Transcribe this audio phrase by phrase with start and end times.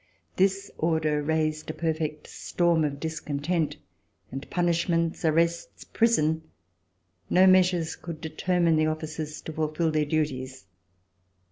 [0.35, 3.77] This order raised a perfect storm of discontent,
[4.31, 6.41] and punishments, arrests, prison—
[7.29, 10.65] no measures could determine the officers to fulfil their duties.